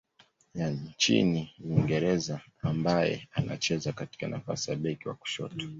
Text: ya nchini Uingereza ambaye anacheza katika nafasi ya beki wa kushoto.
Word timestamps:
ya 0.53 0.69
nchini 0.69 1.51
Uingereza 1.63 2.41
ambaye 2.61 3.27
anacheza 3.33 3.93
katika 3.93 4.27
nafasi 4.27 4.71
ya 4.71 4.77
beki 4.77 5.07
wa 5.07 5.15
kushoto. 5.15 5.65